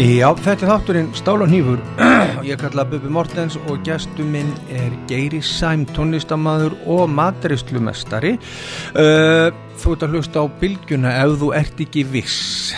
Já, 0.00 0.30
þetta 0.32 0.64
er 0.64 0.70
þátturinn 0.70 1.08
Stál 1.12 1.42
og 1.44 1.50
Hnífur 1.50 1.80
ég 2.48 2.56
kalla 2.56 2.86
Bubi 2.88 3.10
Mortens 3.12 3.58
og 3.68 3.82
gæstu 3.84 4.24
minn 4.24 4.48
er 4.72 4.94
Geiri 5.10 5.42
Sæm, 5.44 5.82
tónlistamæður 5.92 6.72
og 6.88 7.02
maturistlu-mestari. 7.12 8.30
Uh, 8.94 9.52
þú 9.76 9.92
ert 9.92 10.06
að 10.06 10.14
hlusta 10.16 10.40
á 10.40 10.46
bylgjuna 10.62 11.12
ef 11.20 11.36
þú 11.42 11.50
ert 11.58 11.82
ekki 11.84 12.06
viss. 12.14 12.72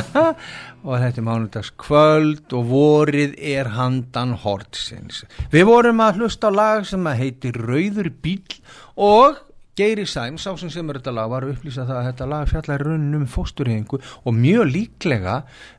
og 0.86 0.96
þetta 1.02 1.20
er 1.20 1.26
mánudags 1.28 1.74
kvöld 1.76 2.56
og 2.56 2.70
vorið 2.72 3.36
er 3.36 3.74
handan 3.76 4.32
hortsins. 4.40 5.26
Við 5.52 5.68
vorum 5.68 6.00
að 6.06 6.22
hlusta 6.22 6.48
á 6.48 6.56
lag 6.56 6.88
sem 6.88 7.04
að 7.04 7.20
heiti 7.20 7.52
Rauður 7.52 8.08
bíl 8.24 8.62
og 8.96 9.44
Geiri 9.76 10.06
Sæm, 10.08 10.38
sá 10.40 10.54
sem 10.56 10.70
semur 10.72 10.96
þetta 10.96 11.12
lag, 11.12 11.28
var 11.28 11.44
að 11.44 11.50
upplýsa 11.52 11.84
það 11.84 11.98
að 11.98 12.06
þetta 12.06 12.26
lag 12.32 12.48
fjallar 12.48 12.82
raunum 12.86 13.24
fósturhefingu 13.28 13.98
og 14.00 14.32
mjög 14.32 14.70
líklega 14.70 15.34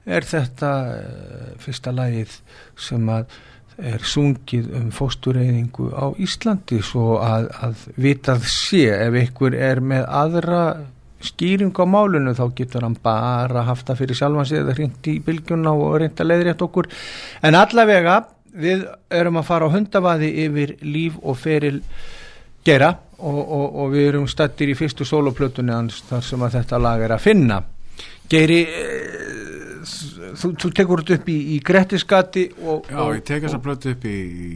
er 0.06 0.28
þetta 0.30 0.74
uh, 0.92 1.48
fyrsta 1.64 1.94
lagið 1.98 2.36
sem 2.78 3.10
er 3.10 4.06
sungið 4.06 4.68
um 4.78 4.92
fósturhefingu 4.94 5.88
á 5.98 6.14
Íslandi 6.22 6.78
svo 6.86 7.16
að, 7.26 7.50
að 7.58 7.88
vitað 7.98 8.46
sé 8.54 8.84
ef 8.94 9.18
ykkur 9.24 9.58
er 9.58 9.82
með 9.82 10.06
aðra 10.20 10.62
skýring 11.26 11.74
á 11.74 11.86
málunu 11.90 12.36
þá 12.38 12.46
getur 12.54 12.86
hann 12.86 13.00
bara 13.02 13.66
haft 13.66 13.90
það 13.90 14.04
fyrir 14.04 14.22
sjálfan 14.22 14.50
sig 14.52 14.62
eða 14.62 14.78
hreint 14.78 15.10
í 15.10 15.18
bylgjuna 15.26 15.74
og 15.74 15.98
hreint 15.98 16.22
að 16.22 16.36
leiðrétt 16.36 16.62
okkur. 16.68 16.92
En 17.42 17.58
allavega 17.58 18.20
við 18.54 18.86
erum 19.10 19.42
að 19.42 19.50
fara 19.50 19.66
á 19.66 19.74
hundavaði 19.74 20.32
yfir 20.46 20.78
líf 20.86 21.18
og 21.26 21.42
feril 21.42 21.82
gera. 22.68 22.94
Og, 23.18 23.38
og, 23.42 23.66
og 23.82 23.94
við 23.96 24.12
erum 24.12 24.28
stættir 24.30 24.70
í 24.70 24.76
fyrstu 24.78 25.06
soloplötunni 25.08 25.74
hans 25.74 26.04
þar 26.06 26.26
sem 26.26 26.44
að 26.46 26.60
þetta 26.60 26.80
lag 26.84 27.02
er 27.02 27.16
að 27.16 27.24
finna. 27.24 27.58
Geiri 28.30 28.60
eh, 28.68 29.88
þú, 30.38 30.52
þú 30.62 30.72
tekur 30.78 31.02
þetta 31.02 31.18
upp 31.18 31.32
í, 31.34 31.38
í 31.56 31.58
Grettiskati 31.66 32.46
og, 32.62 32.92
Já, 32.92 33.02
ég 33.16 33.26
tek 33.26 33.48
þessa 33.48 33.62
plötu 33.64 33.96
upp 33.96 34.06
í, 34.06 34.16
í 34.20 34.52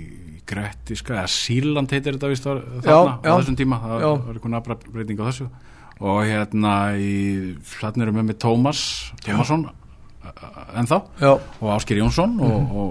Grettiskati, 0.52 1.17
eða 1.17 1.33
Síland 1.33 1.95
heitir 1.95 2.19
þetta 2.19 2.30
vist 2.30 2.45
þarna 2.45 2.86
já, 2.86 2.97
á 2.99 3.25
já, 3.25 3.33
þessum 3.33 3.59
tíma. 3.63 3.81
Það 3.81 4.05
já. 4.05 4.09
var 4.11 4.38
einhvern 4.38 4.59
afbreyting 4.61 5.23
á 5.23 5.25
þessu. 5.31 5.52
Og 6.02 6.23
hérna 6.25 6.75
í 6.97 7.14
hlatni 7.77 8.05
erum 8.05 8.21
við 8.21 8.30
með 8.31 8.41
Tómas 8.41 8.81
Tómasson 9.25 9.69
ennþá 10.77 10.99
og 11.61 11.69
Ásker 11.75 11.97
Jónsson 11.97 12.36
mm 12.38 12.41
-hmm. 12.41 12.75
og, 12.75 12.89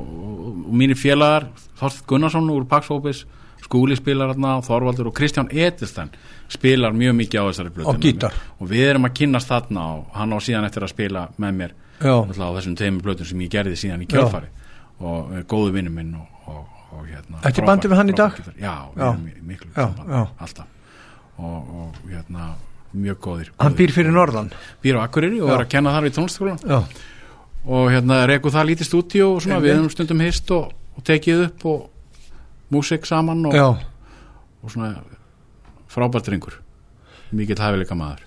og 0.67 0.75
mínir 0.75 0.97
félagar 0.97 1.49
Þorst 1.79 2.07
Gunnarsson 2.07 2.51
úr 2.51 2.65
Paxfópis 2.65 3.25
Skúli 3.61 3.97
spilar 3.99 4.33
hérna 4.33 4.57
Þorvaldur 4.65 5.11
og 5.11 5.17
Kristján 5.17 5.51
Edelstein 5.53 6.11
spilar 6.51 6.95
mjög 6.97 7.17
mikið 7.21 7.43
á 7.43 7.45
þessari 7.51 7.75
blötu 7.77 8.31
og 8.31 8.71
við 8.71 8.87
erum 8.89 9.07
að 9.09 9.17
kynast 9.21 9.51
þarna 9.51 9.85
og 9.97 10.17
hann 10.17 10.35
á 10.35 10.39
síðan 10.43 10.67
eftir 10.69 10.87
að 10.87 10.95
spila 10.95 11.27
með 11.37 11.61
mér 11.61 11.77
á 12.01 12.49
þessum 12.57 12.77
teimur 12.81 13.05
blötum 13.07 13.29
sem 13.29 13.45
ég 13.45 13.53
gerði 13.53 13.77
síðan 13.79 14.03
í 14.05 14.09
kjálfari 14.11 14.51
og 15.01 15.31
uh, 15.31 15.45
góðu 15.49 15.77
vinnu 15.77 15.93
minn 15.95 16.17
og, 16.19 16.49
og, 16.51 16.65
og 16.97 17.07
hérna 17.07 17.45
Þetta 17.45 17.63
er 17.63 17.69
bandið 17.71 17.93
við 17.93 18.01
hann 18.01 18.11
í 18.13 18.17
dag? 18.19 18.41
Já, 18.57 18.75
við 18.97 19.07
erum 19.07 19.47
miklu 19.53 19.71
alltaf. 19.77 20.67
Og, 21.41 21.71
og 21.81 22.03
hérna 22.11 22.51
mjög 22.93 23.21
góðir, 23.23 23.53
góðir 23.53 23.63
Hann 23.63 23.79
býr 23.79 23.95
fyrir 23.95 24.13
Norðan? 24.17 24.51
Býr 24.83 24.99
á 25.01 25.05
Akureyri 25.07 25.41
og 25.41 25.55
er 25.55 25.65
að 25.65 25.71
kenna 25.73 25.95
þar 25.95 26.09
í 26.11 26.13
tónlistaskólan 26.17 26.85
og 27.71 27.91
hérna 27.93 28.23
reyku 28.29 28.53
það 28.53 28.71
lítið 28.71 28.89
stúdíu 28.89 29.27
og 29.35 29.43
svona, 29.45 29.61
við 29.61 29.75
hefum 29.77 29.91
stundum 29.93 30.23
hist 30.25 30.53
og 30.57 30.71
tekið 31.05 31.43
upp 31.47 31.67
og 31.69 31.81
músik 32.71 33.07
saman 33.09 33.45
og, 33.51 33.85
og 34.63 34.73
svona 34.73 34.95
frábært 35.91 36.31
ringur 36.33 36.59
mikill 37.35 37.61
hæfileika 37.61 37.99
maður 37.99 38.27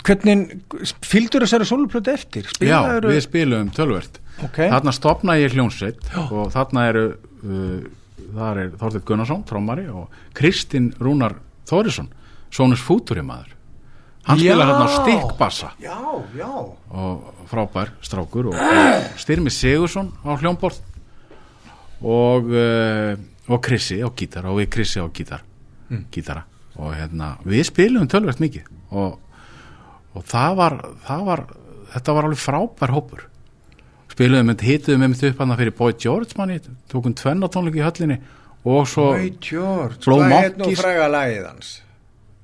Hvernig 0.00 0.62
fylgdur 1.04 1.44
þessari 1.44 1.66
soluplötu 1.68 2.08
eftir? 2.14 2.46
Spilaður... 2.48 3.04
Já, 3.04 3.12
við 3.12 3.24
spilum 3.26 3.68
tölvert 3.76 4.16
okay. 4.46 4.70
þarna 4.72 4.94
stopna 4.96 5.36
ég 5.36 5.52
hljónsveit 5.52 6.08
og 6.30 6.48
þarna 6.54 6.86
eru 6.88 7.04
uh, 7.12 7.82
þar 8.30 8.62
er 8.62 8.72
Þorður 8.80 9.04
Gunnarsson, 9.10 9.44
trómari 9.48 9.86
og 9.92 10.08
Kristinn 10.36 10.92
Rúnar 11.02 11.36
Þórisson 11.68 12.08
Sónus 12.50 12.82
Fúturi 12.82 13.22
maður 13.26 13.56
hann 14.26 14.40
spila 14.40 14.66
hérna 14.68 14.86
á 14.86 14.90
stikkbassa. 14.94 15.70
Og 16.90 17.46
frábær 17.50 17.92
strákur 18.04 18.50
og, 18.50 18.56
og 18.58 19.20
Styrmi 19.20 19.52
Sigursson 19.52 20.12
á 20.22 20.36
hljónbort 20.36 20.80
og, 22.00 22.52
uh, 22.52 23.14
og 23.50 23.62
Krissi 23.64 24.00
á 24.00 24.08
gítar 24.16 24.48
og 24.50 24.60
við 24.60 24.70
Krissi 24.76 25.02
á 25.02 25.06
gítar 25.08 25.44
mm. 25.88 26.04
gítara. 26.12 26.44
Og 26.80 26.94
hérna 26.96 27.34
við 27.44 27.66
spilum 27.68 28.08
tölvægt 28.08 28.40
mikið. 28.42 28.70
Og, 28.90 29.18
og 30.14 30.24
það 30.28 30.56
var, 30.60 30.78
það 31.06 31.26
var 31.28 31.44
þetta 31.94 32.16
var 32.16 32.28
alveg 32.28 32.42
frábær 32.44 32.94
hópur. 32.96 33.26
Spilum 34.10 34.52
við, 34.52 34.66
hituðum 34.66 35.14
við 35.14 35.28
upp 35.30 35.44
hann 35.44 35.58
fyrir 35.60 35.76
Boy 35.76 35.94
George 35.98 36.38
manni, 36.38 36.58
tókum 36.90 37.14
tvennatónleiki 37.16 37.82
í 37.82 37.86
höllinni. 37.86 38.18
Og 38.64 38.88
svo 38.88 39.12
Boy 39.14 39.30
George, 39.42 40.02
hvað 40.06 40.34
heit 40.34 40.60
nú 40.60 40.72
fræga 40.78 41.06
lagið 41.12 41.46
hans? 41.48 41.78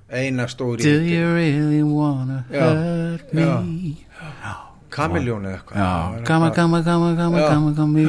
eina 0.08 0.46
stóri 0.46 0.82
Do 0.82 1.02
you 1.02 1.34
really 1.34 1.82
wanna 1.82 2.44
hurt 2.50 3.32
me? 3.32 3.42
Já 3.42 4.65
Kamiljónu 4.96 5.50
eitthvað. 5.52 6.22
Kama, 6.26 6.50
kama, 6.56 6.80
kama, 6.84 7.10
kama, 7.18 7.72
kama, 7.76 8.04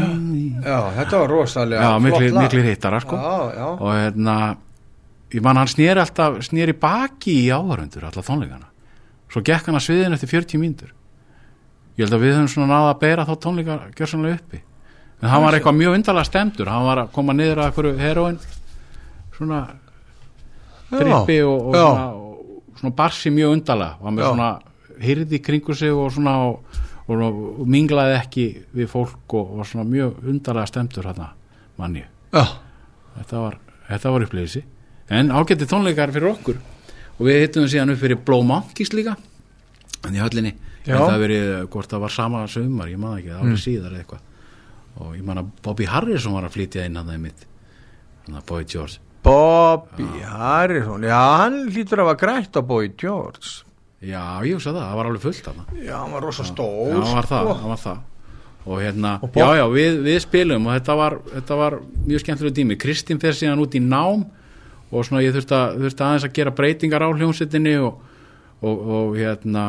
Já, 0.63 0.77
þetta 0.95 1.19
var 1.21 1.33
rosalega 1.33 1.81
Já, 1.83 1.99
miklu, 2.03 2.29
miklu 2.39 2.63
hittara 2.63 3.01
sko. 3.03 3.19
Já, 3.19 3.57
já. 3.57 3.67
og 3.75 3.91
hérna 3.91 4.37
ég 5.33 5.43
man 5.43 5.59
hann 5.59 5.67
snýri 5.67 5.99
alltaf, 5.99 6.39
snýri 6.47 6.73
baki 6.73 7.33
í 7.43 7.49
áhörundur 7.51 8.07
alltaf 8.07 8.27
tónleikana. 8.27 8.69
Svo 9.27 9.43
gekk 9.43 9.67
hann 9.67 9.79
að 9.79 9.87
sviðin 9.89 10.15
eftir 10.15 10.31
40 10.31 10.61
mínútur. 10.61 10.93
Ég 11.97 12.05
held 12.05 12.15
að 12.15 12.23
við 12.23 12.35
höfum 12.37 12.51
svona 12.53 12.71
náða 12.71 12.93
að 12.93 13.01
beira 13.01 13.25
þá 13.27 13.33
tónleika 13.43 13.77
gjörsanlega 13.97 14.39
uppi. 14.39 14.61
En 15.21 15.31
hann 15.33 15.43
var 15.43 15.57
eitthvað 15.57 15.79
mjög 15.79 15.97
undarlega 15.97 16.29
stemdur 16.29 16.69
hann 16.69 16.85
var 16.85 17.01
að 17.01 17.11
koma 17.15 17.33
niður 17.33 17.63
að 17.63 17.71
eitthvað 17.71 18.01
heroin 18.03 18.37
svona 19.33 19.61
trippi 20.91 21.39
og, 21.41 21.71
og, 21.71 21.75
svona, 21.75 22.05
og 22.13 22.79
svona 22.79 22.95
barsi 23.01 23.33
mjög 23.33 23.55
undarlega. 23.57 23.97
Hann 24.03 24.17
með 24.17 24.29
svona 24.29 24.51
hyrði 25.03 25.41
kringu 25.43 25.75
sig 25.77 25.93
og 25.93 26.11
svona 26.13 26.37
og, 26.47 26.79
og, 27.07 27.21
og 27.23 27.67
minglaði 27.67 28.17
ekki 28.19 28.47
við 28.77 28.89
fólk 28.91 29.37
og 29.37 29.57
var 29.59 29.69
svona 29.69 29.87
mjög 29.89 30.23
undarlega 30.27 30.71
stemtur 30.71 31.09
hérna 31.09 31.33
manni 31.77 32.03
oh. 32.33 32.57
þetta 33.19 33.43
var, 33.43 33.59
var 33.89 34.27
upplýðisi 34.27 34.63
en 35.09 35.31
ágætti 35.31 35.67
tónleikar 35.67 36.11
fyrir 36.11 36.31
okkur. 36.33 36.59
Og 37.17 37.25
við 37.25 37.41
hittum 37.45 37.67
síðan 37.69 37.93
upp 37.93 38.01
fyrir 38.01 38.19
Blow 38.21 38.43
Monkeys 38.45 38.93
líka 38.93 39.15
en 40.05 40.15
í 40.15 40.21
höllinni. 40.21 40.53
En 40.87 41.01
það 41.01 41.21
verið, 41.25 41.49
hvort 41.73 41.91
það 41.91 42.03
var 42.05 42.13
sama 42.13 42.45
sömur 42.47 42.87
ég 42.87 42.99
maður 43.01 43.17
ekki, 43.19 43.31
það 43.33 43.41
var 43.41 43.49
mm. 43.49 43.61
síðar 43.63 43.89
eða 43.91 44.03
eitthvað. 44.03 44.21
Og 44.97 45.09
ég 45.17 45.25
man 45.27 45.41
að 45.41 45.49
Bobby 45.65 45.87
Harrison 45.89 46.35
var 46.37 46.47
að 46.47 46.55
flytja 46.55 46.85
inn 46.87 46.99
hann 46.99 47.09
það 47.09 47.23
mitt 47.25 47.43
hann 48.25 48.39
að 48.39 48.45
Boy 48.51 48.67
George. 48.67 49.01
Bobby 49.27 50.07
já. 50.21 50.29
Harrison, 50.31 51.07
já 51.07 51.17
hann 51.41 51.57
hlýtur 51.73 52.03
að 52.03 52.09
var 52.11 52.19
grætt 52.21 52.59
á 52.59 52.61
Boy 52.63 52.91
George 52.95 53.66
Já, 53.97 54.21
ég 54.45 54.53
hugsa 54.53 54.69
það, 54.75 54.83
það 54.83 54.99
var 54.99 55.09
alveg 55.09 55.23
fullt 55.23 55.47
af 55.49 55.57
það 55.57 55.81
Já, 55.87 55.95
hann 55.97 56.13
var 56.13 56.25
rosa 56.27 56.43
stór 56.45 56.91
Já, 56.91 56.97
hann 57.01 57.15
var 57.17 57.29
það, 57.31 57.51
hann 57.57 57.71
var 57.73 57.81
það. 57.81 58.05
Og 58.67 58.81
hérna, 58.83 59.13
og 59.23 59.37
já, 59.39 59.47
já, 59.55 59.63
við, 59.71 59.97
við 60.03 60.17
spilum 60.25 60.65
og 60.67 60.73
þetta 60.75 60.95
var, 60.99 61.15
þetta 61.31 61.57
var 61.57 61.77
mjög 62.03 62.23
skemmtilega 62.23 62.57
tími. 62.57 62.77
Kristinn 62.77 63.21
fer 63.23 63.37
síðan 63.37 63.61
út 63.63 63.77
í 63.79 63.81
nám 63.81 64.25
og 64.91 65.05
svona 65.07 65.23
ég 65.23 65.33
þurfti, 65.35 65.55
að, 65.55 65.77
þurfti 65.85 66.03
aðeins 66.03 66.25
að 66.27 66.35
gera 66.35 66.53
breytingar 66.57 67.05
á 67.07 67.09
hljómsettinni 67.09 67.77
og, 67.79 68.01
og, 68.59 68.83
og 68.97 69.15
hérna 69.17 69.63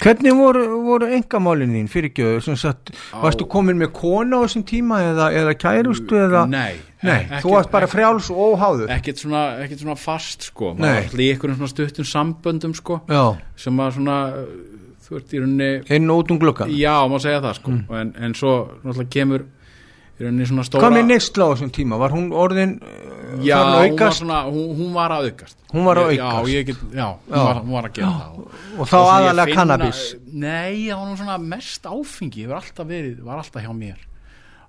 Hvernig 0.00 0.32
voru, 0.32 0.62
voru 0.86 1.08
engamálinn 1.12 1.74
þín 1.76 1.88
fyrirgjöðu? 1.92 2.54
Varstu 3.20 3.46
komin 3.50 3.76
með 3.80 3.90
kona 3.98 4.40
á 4.40 4.44
þessum 4.46 4.64
tíma 4.68 5.00
eða, 5.10 5.26
eða 5.42 5.52
kærustu? 5.60 6.16
Eða? 6.16 6.46
Nei. 6.48 6.80
Nei, 7.04 7.22
ekki, 7.22 7.40
þú 7.44 7.52
varst 7.54 7.70
bara 7.72 7.88
frjáls 7.88 8.26
og 8.32 8.40
óháður? 8.54 8.90
Ekkert 8.92 9.22
svona, 9.22 9.44
ekkert 9.64 9.84
svona 9.84 9.96
fast 10.00 10.48
sko. 10.50 10.74
Nei. 10.76 10.88
Maður 10.88 11.14
var 11.14 11.22
í 11.24 11.28
einhverjum 11.34 11.60
svona 11.60 11.72
stuttum 11.72 12.08
samböndum 12.08 12.74
sko. 12.76 12.98
Já. 13.08 13.22
Sem 13.60 13.80
var 13.80 13.94
svona, 13.96 14.18
þú 15.06 15.20
ert 15.20 15.32
í 15.32 15.40
rauninni... 15.40 15.70
Einn 15.88 16.12
út 16.12 16.32
um 16.32 16.40
glukkan? 16.40 16.72
Já, 16.76 16.96
maður 17.04 17.24
segja 17.24 17.40
það 17.46 17.56
sko. 17.60 17.76
Mm. 17.76 17.96
En, 18.00 18.12
en 18.20 18.36
svo 18.36 18.52
kemur 19.12 19.40
í 19.40 19.44
rauninni 19.44 19.48
svona 19.48 19.48
stóra... 19.48 19.56
Hvað 20.20 20.96
með 20.98 21.06
Nistla 21.08 21.48
á 21.48 21.52
þessum 21.54 21.70
tíma? 21.72 21.96
Var 22.00 22.12
hún 22.12 22.28
orðin 22.36 22.74
já, 23.40 23.56
hún 23.56 23.96
var, 23.96 24.12
svona, 24.12 24.42
hún, 24.50 24.68
hún 24.76 24.92
var 24.94 25.14
að 25.14 25.30
aukast. 25.30 25.56
Hún 25.72 25.86
var 25.86 26.00
að 26.02 26.12
aukast? 26.12 26.50
já, 26.50 26.62
get, 26.66 26.84
já, 26.92 27.06
hún, 27.06 27.38
var, 27.38 27.60
hún 27.62 27.74
var 27.76 27.88
að 27.88 27.96
gera 27.96 28.12
það. 28.18 28.36
Og, 28.36 28.60
og 28.76 28.90
þá 28.90 28.98
aðalega 29.00 29.56
kannabis? 29.56 30.02
Nei, 30.28 30.90
það 30.90 31.02
var 31.02 31.18
svona 31.22 31.38
mest 31.54 31.90
áfengi 31.90 32.44
það 32.44 32.52
var 32.52 32.62
alltaf 32.62 32.90
verið, 32.90 33.18
var 33.26 33.42
alltaf 33.42 33.64
hjá 33.64 33.72
mér. 33.76 34.06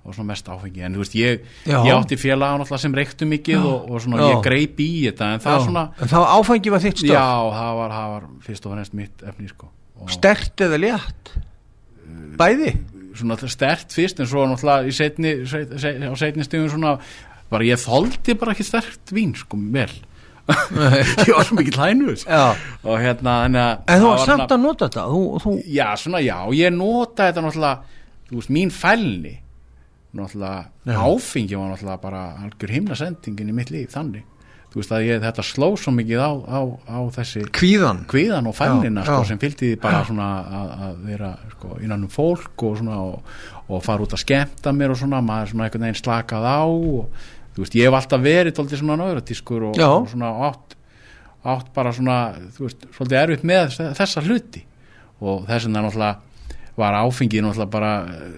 Og 0.02 0.16
svona 0.18 0.32
mest 0.32 0.48
áfengi, 0.50 0.82
en 0.82 0.96
þú 0.96 1.04
veist 1.04 1.18
ég, 1.20 1.44
ég 1.70 1.92
átti 1.94 2.18
alltaf 2.34 2.82
sem 2.82 2.96
reyktu 2.98 3.28
mikið 3.30 3.68
og, 3.70 3.92
og 3.92 4.02
svona 4.02 4.24
já. 4.24 4.32
ég 4.32 4.48
greip 4.48 4.82
í 4.82 4.90
þetta 5.04 5.28
en 5.36 5.44
það 5.44 5.58
já. 5.58 5.66
svona 5.68 5.84
en 5.94 6.14
það 6.16 6.26
áfengi 6.40 6.74
var 6.74 6.82
þitt 6.88 7.04
stöð 7.04 7.14
já, 7.14 7.28
það 7.60 7.76
var, 7.82 7.94
það 8.00 8.16
var 8.16 8.26
fyrst 8.48 8.66
og 8.66 8.74
fremst 8.74 8.98
mitt 8.98 9.28
efni 9.30 9.52
sko. 9.52 9.70
Stert 10.10 10.66
eða 10.66 10.82
létt? 10.82 11.36
Bæði 12.40 12.74
svona 13.18 13.38
stert 13.52 13.94
fyrst 13.96 14.22
en 14.22 14.30
svo 14.30 14.46
náttúrulega 14.50 14.88
í 14.88 14.96
setni, 14.96 15.34
set, 15.50 15.76
set, 15.82 16.00
á 16.02 16.14
setni 16.20 16.46
stegum 16.48 16.72
svona 16.72 16.96
bara 17.52 17.68
ég 17.68 17.82
þóldi 17.82 18.38
bara 18.40 18.56
ekki 18.56 18.66
sterkt 18.68 19.14
vín 19.16 19.36
sko 19.38 19.60
vel. 19.74 19.92
Ég 21.22 21.36
var 21.36 21.46
svo 21.46 21.56
mikið 21.60 21.78
hlænuðs 21.78 22.24
og 22.26 22.96
hérna 23.00 23.36
en 23.46 23.58
þú 24.02 24.08
var 24.10 24.24
samt 24.26 24.52
að 24.52 24.64
nota 24.64 24.88
þetta? 24.90 25.04
Þú, 25.08 25.22
þú... 25.44 25.52
já 25.70 25.86
svona 26.02 26.20
já 26.26 26.38
ég 26.58 26.74
nota 26.74 27.28
þetta 27.30 27.44
náttúrulega 27.46 28.00
þú 28.32 28.40
veist 28.40 28.54
mín 28.58 28.74
fælni. 28.74 29.36
Náttúrulega 30.18 30.98
áfengi 31.06 31.60
var 31.60 31.70
náttúrulega 31.72 32.02
bara 32.02 32.24
algjör 32.42 32.74
himnasendingin 32.74 33.54
í 33.54 33.56
mitt 33.56 33.72
líf 33.72 33.94
þannig 33.94 34.26
þú 34.72 34.80
veist 34.80 34.94
að 34.96 35.06
ég, 35.10 35.20
þetta 35.26 35.44
sló 35.44 35.68
svo 35.76 35.92
mikið 35.98 36.22
á, 36.24 36.32
á, 36.32 36.60
á 36.88 37.00
þessi 37.18 37.44
kvíðan, 37.52 38.06
kvíðan 38.12 38.48
og 38.48 38.56
fælnina 38.56 39.04
sko, 39.04 39.18
sem 39.28 39.42
fylgdi 39.42 39.74
bara 39.82 40.06
svona 40.08 40.30
að, 40.62 40.72
að 40.86 41.02
vera 41.10 41.32
sko, 41.52 41.76
innan 41.84 42.06
um 42.08 42.14
fólk 42.14 42.64
og, 42.70 42.78
svona, 42.80 43.02
og, 43.04 43.36
og 43.68 43.84
fara 43.84 44.06
út 44.06 44.16
að 44.16 44.24
skemta 44.24 44.72
mér 44.76 44.94
og 44.96 45.02
svona 45.02 45.20
maður 45.28 45.52
svona 45.52 45.68
einhvern 45.68 45.88
veginn 45.90 46.00
slakað 46.00 46.48
á 46.48 46.64
og 46.64 47.28
þú 47.52 47.66
veist 47.66 47.76
ég 47.76 47.90
hef 47.90 48.00
alltaf 48.00 48.24
verið 48.24 48.56
tóltið 48.56 48.84
svona 48.84 49.00
náðuratískur 49.02 49.68
og, 49.70 49.84
og 49.84 50.10
svona 50.14 50.32
átt, 50.48 50.76
átt 51.44 51.72
bara 51.76 51.92
svona 52.00 52.18
þú 52.56 52.68
veist 52.70 52.90
svolítið 52.96 53.22
erfitt 53.26 53.48
með 53.52 53.80
þessa 54.00 54.24
hluti. 54.24 54.64
Og 55.22 55.44
þess 55.46 55.68
vegna 55.68 55.84
náttúrulega 55.86 56.32
var 56.80 56.96
áfengið 57.04 57.44
náttúrulega 57.44 57.74
bara 57.76 57.92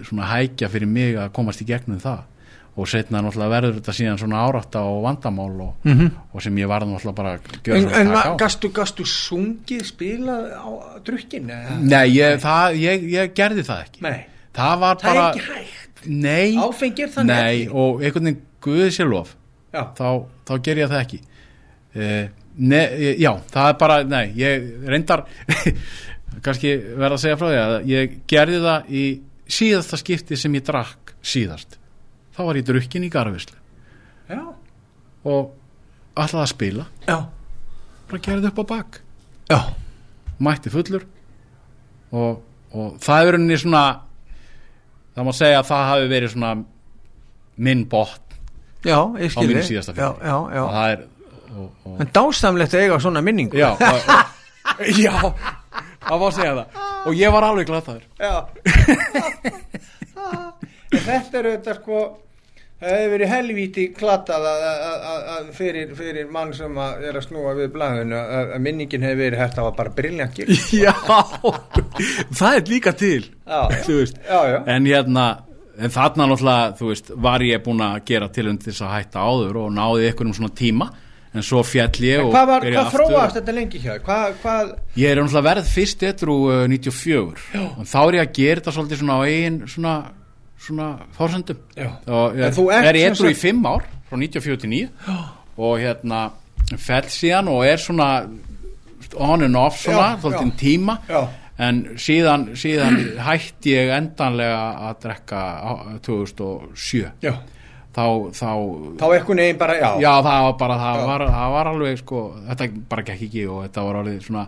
svona 0.04 0.26
hækja 0.34 0.68
fyrir 0.72 0.90
mig 0.90 1.14
að 1.14 1.30
komast 1.36 1.62
í 1.62 1.68
gegnum 1.68 2.02
það 2.02 2.24
og 2.74 2.88
setna 2.90 3.20
náttúrulega 3.22 3.52
verður 3.52 3.76
þetta 3.78 3.94
síðan 3.94 4.18
svona 4.18 4.40
árætta 4.48 4.82
og 4.88 5.02
vandamál 5.04 5.60
og, 5.62 5.74
mm 5.84 5.92
-hmm. 5.92 6.10
og 6.32 6.42
sem 6.42 6.56
ég 6.58 6.68
varði 6.68 6.90
náttúrulega 6.90 7.14
bara 7.14 7.38
En, 7.64 7.88
en 7.94 8.36
gastu, 8.38 8.68
gastu 8.68 9.04
sungið 9.04 9.84
spilað 9.84 10.50
á 10.58 10.68
drukkin? 11.04 11.52
Nei, 11.80 12.08
ég, 12.18 12.40
það, 12.40 12.74
ég, 12.74 13.02
ég 13.12 13.34
gerði 13.34 13.62
það 13.62 13.80
ekki. 13.80 14.00
Nei, 14.02 14.26
það 14.52 14.78
var 14.78 14.96
það 14.96 15.14
bara 15.14 15.34
Nei, 16.06 16.56
Áfengir 16.56 17.08
þannig 17.08 17.36
nei 17.36 17.68
og 17.70 18.02
einhvern 18.02 18.24
veginn 18.24 18.42
Guðið 18.64 18.90
sér 18.90 19.06
lof. 19.06 19.36
Þá, 19.72 20.24
þá 20.46 20.54
ger 20.62 20.78
ég 20.78 20.88
það 20.88 21.00
ekki. 21.00 21.20
Uh, 21.94 22.28
ne, 22.56 22.82
Já, 23.18 23.40
það 23.50 23.68
er 23.68 23.78
bara 23.78 24.02
Nei, 24.02 24.32
ég 24.34 24.88
reyndar 24.88 25.24
kannski 26.44 26.74
verða 26.96 27.14
að 27.14 27.22
segja 27.22 27.36
frá 27.36 27.48
því 27.48 27.60
að 27.62 27.88
ég 27.92 28.18
gerði 28.26 28.60
það 28.64 28.90
í 28.90 29.04
síðasta 29.46 29.96
skipti 30.00 30.36
sem 30.36 30.54
ég 30.54 30.64
drakk 30.66 31.14
síðast 31.22 31.78
þá 32.34 32.40
var 32.48 32.58
ég 32.58 32.66
drukkin 32.68 33.06
í 33.06 33.10
garfislu 33.12 33.58
Já. 34.30 34.42
og 35.24 35.52
alltaf 36.14 36.44
að 36.44 36.50
spila. 36.52 36.86
Já. 37.08 37.18
bara 38.10 38.22
gerði 38.22 38.50
upp 38.50 38.60
á 38.62 38.64
bak. 38.70 39.00
Já. 39.50 39.60
mætti 40.38 40.70
fullur. 40.70 41.06
Og, 42.14 42.42
og 42.72 42.98
það 43.02 43.28
er 43.28 43.38
unni 43.38 43.58
svona 43.58 43.84
það 45.14 45.26
má 45.26 45.32
segja 45.34 45.58
að 45.62 45.68
það 45.70 45.90
hafi 45.90 46.08
verið 46.12 46.34
svona 46.34 46.52
minn 47.64 47.84
bótt 47.90 48.38
Já, 48.84 48.98
ég 49.18 49.32
og... 51.54 52.00
en 52.02 52.10
dásamlegt 52.12 52.74
að 52.74 52.84
eiga 52.84 52.98
svona 53.00 53.22
minningu. 53.24 53.56
Já, 53.56 53.72
já 55.04 55.14
það 55.14 56.18
var 56.18 56.26
að 56.28 56.36
segja 56.36 56.54
það. 56.58 56.82
Og 57.04 57.18
ég 57.18 57.32
var 57.32 57.46
alveg 57.48 57.68
glad 57.68 57.86
þar 57.86 58.02
já 58.20 58.34
þetta 61.04 61.40
er 61.40 61.48
auðvitað 61.50 61.80
sko 61.80 62.02
það 62.84 62.98
hefur 62.98 63.12
verið 63.14 63.30
helvíti 63.30 63.86
klatað 63.96 64.46
fyrir, 65.56 65.94
fyrir 65.96 66.28
mann 66.32 66.52
sem 66.56 66.78
að 66.84 67.06
er 67.08 67.18
að 67.18 67.26
snúa 67.28 67.54
við 67.58 67.72
blæðinu 67.76 68.20
að 68.20 68.54
minningin 68.64 69.06
hefur 69.06 69.22
verið 69.22 69.44
að 69.46 69.62
var 69.68 69.76
bara 69.78 69.94
brilljantgir 70.00 70.52
Já, 70.84 70.92
það 72.34 72.50
er 72.50 72.70
líka 72.72 72.94
til 72.98 73.22
já, 73.24 73.60
já, 73.70 74.40
já. 74.52 74.58
en 74.74 74.90
hérna 74.90 75.28
en 75.74 75.90
þarna 75.90 76.28
náttúrulega, 76.30 76.74
þú 76.78 76.90
veist, 76.90 77.08
var 77.24 77.42
ég 77.42 77.62
búin 77.64 77.82
að 77.82 77.96
gera 78.10 78.28
til 78.30 78.46
undir 78.50 78.70
þess 78.70 78.84
að 78.86 78.92
hætta 78.94 79.24
áður 79.26 79.64
og 79.64 79.72
náði 79.74 80.10
ykkur 80.10 80.30
um 80.30 80.36
svona 80.36 80.54
tíma 80.54 80.90
en 81.34 81.42
svo 81.42 81.64
fjall 81.66 82.04
ég 82.04 82.20
en 82.22 82.30
hvað, 82.30 82.50
var, 82.50 82.66
hvað 82.76 82.90
þróast 82.94 83.38
þetta 83.40 83.54
lengi 83.56 83.80
hjá? 83.82 83.94
Hvað, 84.04 84.36
hvað... 84.42 84.68
Ég 85.00 85.10
er 85.10 85.18
náttúrulega 85.18 85.48
verð 85.48 85.72
fyrst 85.72 86.04
etru 86.06 86.36
uh, 86.46 86.60
94 86.70 87.64
og 87.64 87.88
þá 87.90 87.98
er 88.04 88.18
ég 88.20 88.28
að 88.28 88.36
gera 88.38 88.60
þetta 88.60 88.76
svolítið 88.76 89.02
svona 89.02 89.18
á 89.18 89.22
eigin 89.26 89.58
svona 89.70 89.94
svona 90.60 90.88
fórsöndum 91.16 91.60
og 92.06 92.38
ég 92.38 92.48
er 92.48 92.98
eitthvað 92.98 93.30
í 93.30 93.36
fimm 93.38 93.64
ár 93.68 93.84
frá 94.08 94.18
94 94.20 94.60
til 94.64 94.70
9 94.70 94.88
og 95.58 95.78
hérna 95.82 96.20
fell 96.80 97.08
síðan 97.12 97.50
og 97.52 97.64
er 97.68 97.80
svona 97.82 98.10
on 99.20 99.44
and 99.46 99.56
off 99.56 99.78
svona, 99.78 100.14
þóttinn 100.22 100.54
tíma. 100.58 100.98
Já. 101.08 101.28
en 101.58 101.82
síðan, 102.00 102.48
síðan 102.58 102.96
hætti 103.22 103.76
ég 103.76 103.92
endanlega 103.94 104.62
að 104.88 105.02
drekka 105.04 105.42
2007 106.02 107.04
já. 107.22 107.34
Þá 107.94 108.06
þá, 108.34 108.48
þá 108.98 109.04
eitthvað 109.06 109.36
nefn 109.38 109.58
bara, 109.60 109.74
já. 109.78 109.90
Já 110.02 110.12
það 110.26 110.46
var 110.48 110.56
bara, 110.58 110.78
það 110.80 111.02
var, 111.06 111.26
það 111.30 111.52
var 111.54 111.70
alveg 111.70 112.00
sko, 112.00 112.22
þetta 112.48 112.66
bara 112.90 113.04
gekk 113.06 113.26
ekki 113.28 113.44
og 113.46 113.60
þetta 113.68 113.84
var 113.86 113.98
alveg 114.00 114.24
svona 114.24 114.46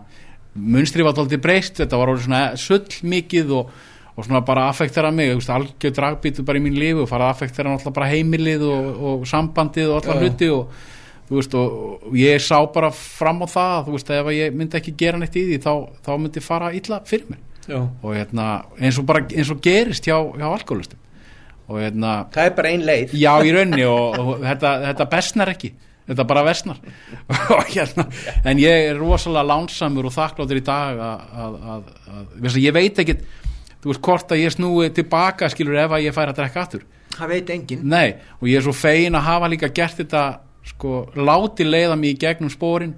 munstri 0.57 1.05
var 1.05 1.13
alltaf 1.13 1.43
breyst, 1.45 1.77
þetta 1.79 2.01
var 2.01 2.11
alveg 2.11 2.25
svona 2.25 2.41
sull 2.59 2.97
mikið 3.13 3.53
og 3.55 3.71
og 4.17 4.25
svona 4.25 4.41
bara 4.41 4.67
affektera 4.71 5.11
mig, 5.11 5.29
algjör 5.29 5.93
dragbítu 5.93 6.43
bara 6.45 6.57
í 6.57 6.63
mín 6.65 6.77
lífi 6.77 7.03
og 7.03 7.09
fara 7.09 7.29
að 7.29 7.35
affektera 7.35 7.69
náttúrulega 7.69 7.97
bara 7.99 8.11
heimilið 8.11 8.63
og, 8.65 8.87
og 9.09 9.25
sambandið 9.29 9.91
og 9.91 9.99
allar 9.99 10.23
hluti 10.23 10.49
og 10.49 10.71
veist, 11.29 11.53
og, 11.53 12.07
ég 12.17 12.41
sá 12.41 12.57
bara 12.73 12.89
fram 12.95 13.43
á 13.45 13.47
það, 13.51 13.91
veist, 13.93 14.09
ef 14.09 14.31
ég 14.33 14.55
myndi 14.57 14.79
ekki 14.79 14.95
gera 14.97 15.21
neitt 15.21 15.37
í 15.37 15.43
því, 15.51 15.59
þá, 15.61 15.73
þá 16.07 16.11
myndi 16.17 16.43
fara 16.43 16.71
illa 16.73 17.01
fyrir 17.05 17.29
mér. 17.33 17.43
Já. 17.67 17.81
og 17.83 18.13
hérna, 18.15 18.45
eins 18.79 18.97
og 18.97 19.03
bara, 19.09 19.25
eins 19.27 19.49
og 19.51 19.59
gerist 19.59 20.05
hjá, 20.07 20.15
hjá 20.39 20.45
alkoholistum 20.47 21.01
og 21.67 21.81
hérna 21.81 22.11
Það 22.31 22.45
er 22.45 22.53
bara 22.55 22.69
ein 22.71 22.85
leið. 22.87 23.15
Já, 23.19 23.33
í 23.43 23.51
raunni 23.51 23.83
og, 23.83 24.15
og 24.21 24.45
þetta, 24.45 24.71
þetta 24.85 25.07
bestnar 25.11 25.51
ekki. 25.51 25.73
Þetta 26.07 26.23
bara 26.23 26.43
vestnar 26.47 26.77
og 27.57 27.73
hérna, 27.73 28.05
en 28.47 28.61
ég 28.63 28.85
er 28.93 29.01
rosalega 29.01 29.43
lánsamur 29.49 30.07
og 30.07 30.15
þakkláttur 30.15 30.61
í 30.61 30.63
dag 30.63 31.01
að, 31.03 31.25
að, 31.43 31.57
að, 31.73 31.89
að 32.47 32.59
ég 32.63 32.75
veit 32.77 33.01
ekkit 33.03 33.25
þú 33.81 33.91
veist 33.91 34.03
hvort 34.07 34.31
að 34.31 34.43
ég 34.43 34.53
snúi 34.55 34.91
tilbaka 34.93 35.49
skilur 35.53 35.79
ef 35.85 35.97
að 35.97 36.05
ég 36.07 36.15
fær 36.15 36.31
að 36.31 36.39
drekka 36.41 36.63
aftur. 36.63 36.85
Það 37.17 37.33
veit 37.33 37.49
engin 37.49 37.83
Nei, 37.87 38.15
og 38.41 38.47
ég 38.49 38.59
er 38.59 38.65
svo 38.65 38.75
fegin 38.75 39.17
að 39.17 39.27
hafa 39.31 39.49
líka 39.49 39.73
gert 39.73 39.97
þetta 39.97 40.23
sko, 40.67 41.07
láti 41.15 41.65
leiða 41.65 41.95
mig 41.97 42.15
í 42.15 42.19
gegnum 42.21 42.51
spórin 42.53 42.95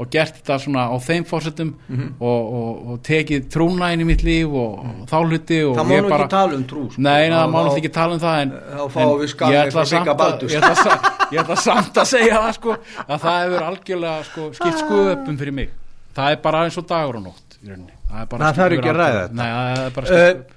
og 0.00 0.08
gert 0.08 0.38
þetta 0.38 0.56
svona 0.62 0.86
á 0.88 0.96
þeim 1.04 1.26
fórsetum 1.28 1.74
mm 1.74 1.96
-hmm. 1.96 2.12
og, 2.24 2.54
og, 2.58 2.70
og 2.90 3.02
tekið 3.04 3.50
trúnæðin 3.52 4.00
í 4.00 4.06
mitt 4.08 4.24
líf 4.24 4.48
og, 4.48 4.78
og 4.80 5.04
þá 5.10 5.16
hluti 5.26 5.60
Það 5.60 5.90
má 5.90 5.96
nú 6.00 6.08
bara... 6.08 6.24
ekki 6.24 6.34
tala 6.36 6.56
um 6.56 6.64
trú 6.72 6.86
sko. 6.90 7.02
Nei, 7.02 7.28
það 7.28 7.52
má 7.52 7.58
nú 7.66 7.76
ekki 7.76 7.92
tala 7.98 8.14
um 8.14 8.22
það 8.24 8.40
en, 8.40 8.54
en 8.54 9.52
ég 9.52 9.60
ætla 9.66 9.84
samt 9.84 10.08
að 10.08 10.42
ég 10.48 10.62
ætla, 10.62 10.98
ég 11.32 11.40
ætla 11.44 11.56
samt 11.56 12.02
að 12.02 12.10
segja 12.14 12.40
það 12.40 12.52
sko 12.58 12.76
að 13.06 13.20
það 13.20 13.38
hefur 13.44 13.68
algjörlega 13.68 14.24
sko, 14.32 14.50
skipt 14.56 14.84
skuðöpum 14.86 15.38
fyrir 15.38 15.58
mig. 15.60 15.70
Það 16.16 16.30
er 16.32 16.36
bara 16.42 16.64
eins 16.64 16.78
og 16.78 16.88
dagur 16.88 17.20
og 17.20 17.26
nótt 17.28 17.60
í 17.60 17.68
rauninni 17.68 17.99
það 18.10 18.64
er 18.64 18.76
ekki 18.76 18.90
að 18.90 18.98
ræða 18.98 19.20
þetta. 19.20 19.36
Nei, 19.38 19.48
það 19.50 19.84
er 19.84 19.94
bara 19.98 20.06
uh, 20.16 20.56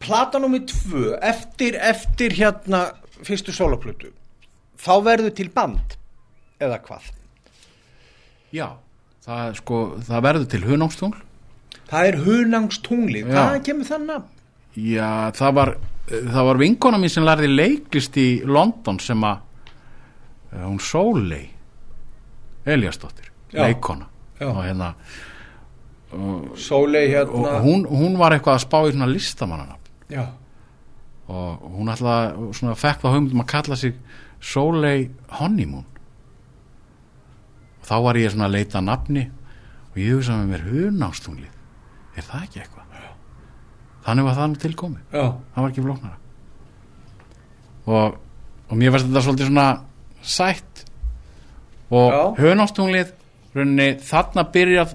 Plata 0.00 0.40
nummið 0.40 0.66
tvö 0.72 1.14
eftir, 1.24 1.76
eftir 1.76 2.34
hérna 2.36 2.80
fyrstu 3.24 3.52
soloplötu 3.52 4.10
þá 4.80 4.92
verður 5.04 5.34
til 5.36 5.48
band 5.52 5.96
eða 6.60 6.80
hvað? 6.84 7.08
Já, 8.52 8.66
það, 9.24 9.54
sko, 9.60 9.80
það 10.08 10.24
verður 10.26 10.48
til 10.52 10.62
hunangstungl. 10.66 11.20
Það 11.90 12.08
er 12.08 12.18
hunangstungli, 12.24 13.22
hvað 13.28 13.56
kemur 13.66 14.04
nafn? 14.04 14.28
Já, 14.78 15.30
það 15.36 15.56
var 15.58 15.74
það 16.10 16.46
var 16.48 16.60
vinkona 16.60 16.98
mín 17.00 17.12
sem 17.12 17.26
lærði 17.26 17.50
leiklist 17.52 18.16
í 18.20 18.28
London 18.46 18.98
sem 19.02 19.24
að 19.26 19.42
eh, 20.52 20.64
hún 20.64 20.80
Sólei 20.82 21.44
Eliasdóttir, 22.70 23.30
leikona 23.56 24.08
og 24.44 24.62
hérna 24.64 24.94
Sólei 26.58 27.06
hérna. 27.10 27.56
Og 27.56 27.64
hún, 27.64 27.84
hún 27.86 28.16
var 28.18 28.34
eitthvað 28.34 28.58
að 28.58 28.64
spá 28.64 28.78
í 28.82 28.94
svona 28.94 29.10
listamannanafn. 29.10 29.90
Já. 30.10 30.24
Og 31.30 31.68
hún 31.76 31.92
alltaf 31.92 32.56
svona 32.58 32.74
fekk 32.78 33.04
það 33.04 33.16
höfum 33.16 33.44
að 33.44 33.50
kalla 33.52 33.78
sig 33.78 33.94
Sólei 34.40 35.10
Honeymoon. 35.38 35.86
Og 37.80 37.86
þá 37.86 37.96
var 38.06 38.18
ég 38.18 38.32
svona 38.32 38.48
að 38.48 38.56
leita 38.56 38.82
nafni 38.82 39.28
og 39.90 40.00
ég 40.00 40.16
hugsaði 40.16 40.46
með 40.46 40.50
mér 40.54 40.66
hunástúnlið 40.70 42.18
er 42.18 42.26
það 42.26 42.46
ekki 42.46 42.62
eitthvað? 42.64 42.86
Já. 42.90 43.12
þannig 44.06 44.26
var 44.26 44.36
það 44.36 44.56
tilkomi 44.64 45.00
já. 45.12 45.24
það 45.54 45.62
var 45.62 45.70
ekki 45.70 45.84
flóknara. 45.84 46.18
Og, 47.90 48.18
og 48.68 48.78
mér 48.78 48.92
finnst 48.94 49.08
þetta 49.08 49.22
svolítið 49.24 49.50
svona 49.50 49.68
sætt. 50.22 50.84
Og 51.90 52.38
hunástúnlið 52.38 53.14
þarna 54.06 54.44
byrjað 54.54 54.94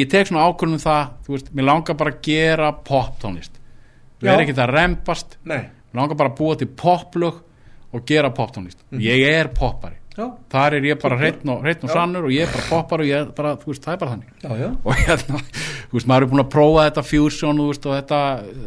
ég 0.00 0.10
tek 0.10 0.28
svona 0.28 0.46
ákvörðum 0.48 0.78
um 0.78 0.82
það 0.82 1.02
þú 1.26 1.36
veist, 1.36 1.52
mér 1.52 1.68
langar 1.68 1.98
bara 2.00 2.10
að 2.14 2.20
gera 2.22 2.72
pop 2.72 3.18
tónlist 3.20 3.58
við 4.22 4.30
erum 4.32 4.44
ekki 4.44 4.56
það 4.56 4.68
að 4.68 4.74
rempast 4.76 5.38
mér 5.44 5.66
langar 5.92 6.16
bara 6.16 6.32
að 6.32 6.38
búa 6.38 6.56
til 6.56 6.68
poplug 6.68 7.42
og 7.92 8.06
gera 8.08 8.30
pop 8.30 8.54
tónlist 8.54 8.78
mm 8.90 8.98
-hmm. 8.98 9.02
ég 9.02 9.28
er 9.40 9.48
poppari. 9.48 9.96
Já. 10.12 10.28
þar 10.50 10.74
er 10.76 10.84
ég 10.84 11.00
bara 11.00 11.16
hreitn 11.16 11.48
og, 11.48 11.64
og 11.64 11.90
sannur 11.90 12.24
og 12.24 12.30
ég 12.30 12.44
er 12.44 12.52
bara 12.52 12.68
poppari 12.68 13.02
og 13.02 13.08
ég 13.08 13.20
er 13.20 13.30
bara, 13.32 13.56
þú 13.56 13.66
veist, 13.66 13.84
það 13.84 13.92
er 13.92 13.98
bara 13.98 14.10
þannig. 14.10 14.28
Já, 14.42 14.76
og 14.84 14.94
hérna, 14.94 15.38
þú 15.88 15.92
veist, 15.96 16.06
maður 16.06 16.22
er 16.22 16.30
búin 16.32 16.44
að 16.44 16.50
prófa 16.52 16.84
þetta 16.84 17.02
fusion, 17.02 17.56
þú 17.56 17.66
veist, 17.70 17.86
og 17.86 17.94
þetta 17.96 18.18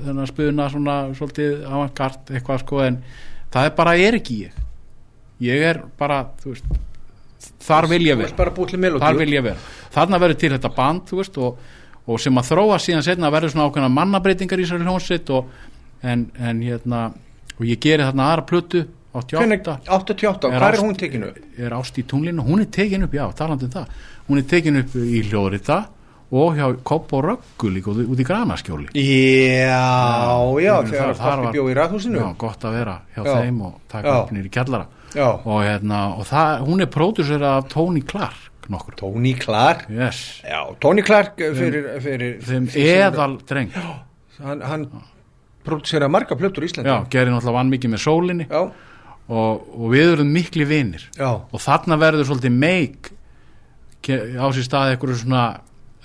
þennan 0.08 0.28
spuna 0.28 0.70
svona, 0.70 0.96
svolítið 1.14 1.66
avantgard 1.70 2.32
eitthvað, 2.32 2.60
sko, 2.60 2.82
en 2.82 2.98
það 3.54 3.66
er 3.66 3.76
bara, 3.78 3.96
er 3.96 4.18
ekki 4.18 4.40
ég. 4.48 4.52
Ég 5.46 5.62
er 5.70 5.82
bara, 6.00 6.26
þú 6.42 6.56
veist 6.56 6.66
þar 7.66 7.90
vil 7.92 8.02
ég 8.08 8.20
vera. 8.22 8.52
þar 9.02 9.20
vil 9.20 9.34
ég 9.34 9.46
vera. 9.46 9.58
Þarna 9.96 10.22
verður 10.24 10.42
til 10.44 10.52
þetta 10.56 10.74
band 10.76 11.16
veist, 11.20 11.40
og, 11.42 11.58
og 12.06 12.22
sem 12.22 12.42
að 12.42 12.52
þróa 12.52 12.82
síðan 12.82 13.06
setna 13.06 13.32
verður 13.34 13.56
svona 13.56 13.70
ákveðna 13.70 13.94
mannabreitingar 13.96 14.62
í 14.62 14.68
þessari 14.68 14.88
hljómsitt 14.88 15.34
en, 16.06 16.28
en 16.38 16.62
hérna 16.62 17.08
og 17.56 17.66
ég 17.66 17.82
geri 17.82 18.06
þarna 18.06 18.30
aðra 18.32 18.46
plötu 18.50 18.86
88 19.16 19.76
88, 19.88 20.50
hvað 20.52 20.74
er 20.74 20.82
hún 20.84 20.98
tekinu? 21.00 21.30
er 21.56 21.76
ást 21.78 21.96
í 21.96 22.04
tunglinu, 22.04 22.44
hún 22.44 22.66
er 22.66 22.72
tekinu 22.72 23.08
upp, 23.08 23.14
já, 23.16 23.24
talandu 23.38 23.70
um 23.70 23.72
það. 23.72 23.94
Hún 24.28 24.42
er 24.42 24.48
tekinu 24.52 24.82
upp 24.84 24.98
í 25.00 25.22
hljóðrita 25.30 25.78
og 26.36 26.58
hjá 26.58 26.66
Kopp 26.84 27.14
og 27.16 27.24
Röggu 27.24 27.70
líka 27.72 27.94
út 27.94 28.20
í 28.20 28.26
Granaskjóli. 28.28 28.90
Já, 28.98 30.42
já, 30.60 30.74
þegar 30.90 31.16
Koppi 31.22 31.54
bjóð 31.56 31.72
í 31.72 31.78
ræðhúsinu 31.80 32.20
Já, 32.20 32.28
gott 32.44 32.68
að 32.68 32.78
vera 32.80 32.96
hjá 33.16 33.22
já. 33.24 33.34
þeim 33.40 33.62
og 33.70 33.80
taka 33.92 34.16
upp 34.20 34.34
nýri 34.36 34.52
kjallara. 34.52 34.95
Og, 35.16 35.62
hérna, 35.64 36.02
og 36.20 36.28
það, 36.30 36.66
hún 36.68 36.84
er 36.84 36.92
pródusser 36.92 37.46
af 37.46 37.70
Tony 37.72 38.04
Clark 38.06 38.70
nokkur. 38.70 38.96
Tony 38.98 39.34
Clark? 39.38 39.86
Yes. 39.90 40.42
Já, 40.44 40.62
Tony 40.82 41.04
Clark 41.06 41.38
fyrir, 41.38 41.90
fyrir 42.02 42.40
Þeim 42.46 42.70
eðal 42.82 43.38
dreng. 43.48 43.76
Hann, 44.42 44.64
hann 44.66 44.88
pródusser 45.66 46.06
af 46.06 46.14
marga 46.14 46.38
plötur 46.40 46.66
í 46.66 46.70
Íslandi. 46.70 46.90
Já, 46.90 47.06
gerir 47.14 47.34
náttúrulega 47.34 47.60
vann 47.60 47.72
mikið 47.74 47.94
með 47.94 48.04
sólinni. 48.06 48.48
Já. 48.50 48.64
Og, 49.26 49.70
og 49.74 49.86
við 49.90 50.12
erum 50.16 50.28
miklu 50.30 50.68
vinnir 50.70 51.08
og 51.18 51.58
þarna 51.58 51.96
verður 51.98 52.28
svolítið 52.30 52.58
meik 52.62 53.08
á 54.06 54.46
sér 54.54 54.68
staði 54.68 54.94
eitthvað 54.94 55.16
svona 55.18 55.46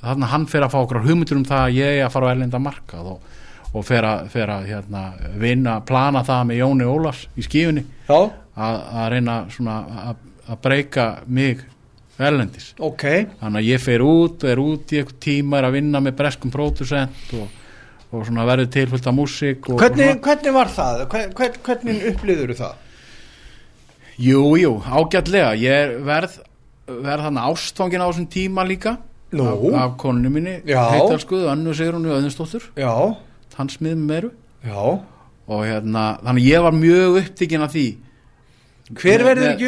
þarna 0.01 0.31
hann 0.31 0.47
fer 0.49 0.65
að 0.65 0.73
fá 0.73 0.79
okkur 0.79 1.03
hugmyndur 1.05 1.37
um 1.37 1.45
það 1.45 1.67
að 1.67 1.77
ég 1.77 1.99
er 1.99 2.07
að 2.07 2.15
fara 2.15 2.31
á 2.31 2.33
erlenda 2.33 2.61
markað 2.65 3.11
og, 3.13 3.27
og 3.75 3.85
fer 3.85 4.09
að, 4.09 4.71
hérna, 4.71 5.03
vinna, 5.43 5.75
plana 5.85 6.23
það 6.25 6.47
með 6.49 6.63
Jóni 6.63 6.89
Ólafs 6.89 7.27
í 7.37 7.45
skífunni. 7.45 7.85
Að, 8.09 8.31
að 8.57 9.07
reyna 9.15 9.37
svona 9.53 9.77
að, 10.11 10.59
breyka 10.63 11.07
mig 11.27 11.63
erlendis. 12.21 12.75
Okay. 12.77 13.25
þannig 13.41 13.63
að 13.63 13.69
ég 13.71 13.81
fer 13.81 14.03
út 14.05 14.45
er 14.45 14.61
út 14.61 14.93
í 14.93 15.01
eitthvað 15.01 15.21
tíma 15.25 15.61
er 15.61 15.69
að 15.71 15.77
vinna 15.79 16.03
með 16.05 16.19
breskum 16.19 16.53
pródusent 16.53 17.33
og, 17.39 17.47
og 18.11 18.27
svona 18.27 18.45
verður 18.49 18.73
tilfyllt 18.75 19.09
af 19.09 19.17
músík 19.17 19.71
hvernig, 19.71 20.19
hvernig 20.21 20.57
var 20.57 20.73
það? 20.75 21.05
Hvern, 21.15 21.61
hvernig 21.65 22.07
upplýður 22.11 22.53
það? 22.59 22.87
Jú, 24.21 24.43
jú, 24.61 24.75
ágætlega. 24.85 25.55
Ég 25.57 25.95
verð, 26.05 26.35
verð 26.91 27.31
þannig 27.31 27.47
ástfangin 27.55 28.03
á 28.05 28.09
þessum 28.11 28.29
tíma 28.29 28.67
líka. 28.69 28.99
No. 29.31 29.47
af, 29.47 29.63
af 29.79 29.93
konunni 30.03 30.31
minni, 30.35 30.57
heitalskuðu 30.67 31.47
Annu 31.53 31.71
Sigrunu 31.79 32.11
Öðinstóttur 32.17 32.65
hans 33.55 33.77
miðum 33.79 34.01
meru 34.09 34.31
og 35.47 35.61
hérna, 35.69 36.17
þannig 36.25 36.49
ég 36.49 36.65
var 36.65 36.75
mjög 36.75 37.19
upptíkin 37.21 37.63
af 37.63 37.71
því 37.71 37.85
hver 38.99 39.25
verður 39.27 39.53
ekki 39.53 39.67